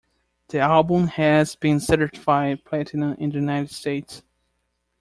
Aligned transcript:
The 0.47 0.57
album 0.57 1.05
has 1.09 1.55
been 1.55 1.79
certified 1.79 2.65
platinum 2.65 3.13
in 3.19 3.29
the 3.29 3.35
United 3.35 3.69
States. 3.69 4.23